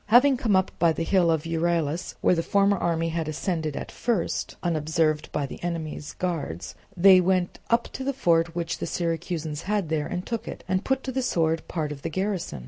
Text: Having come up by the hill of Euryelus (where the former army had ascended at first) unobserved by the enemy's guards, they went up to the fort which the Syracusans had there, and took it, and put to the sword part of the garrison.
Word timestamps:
Having 0.07 0.37
come 0.37 0.55
up 0.55 0.71
by 0.79 0.93
the 0.93 1.03
hill 1.03 1.29
of 1.29 1.45
Euryelus 1.45 2.15
(where 2.21 2.33
the 2.33 2.41
former 2.41 2.75
army 2.75 3.09
had 3.09 3.27
ascended 3.27 3.77
at 3.77 3.91
first) 3.91 4.55
unobserved 4.63 5.31
by 5.31 5.45
the 5.45 5.61
enemy's 5.63 6.13
guards, 6.13 6.73
they 6.97 7.21
went 7.21 7.59
up 7.69 7.83
to 7.89 8.03
the 8.03 8.11
fort 8.11 8.55
which 8.55 8.79
the 8.79 8.87
Syracusans 8.87 9.61
had 9.69 9.89
there, 9.89 10.07
and 10.07 10.25
took 10.25 10.47
it, 10.47 10.63
and 10.67 10.83
put 10.83 11.03
to 11.03 11.11
the 11.11 11.21
sword 11.21 11.67
part 11.67 11.91
of 11.91 12.01
the 12.01 12.09
garrison. 12.09 12.59